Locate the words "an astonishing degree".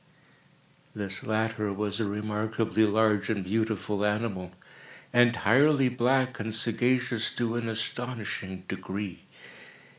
7.55-9.25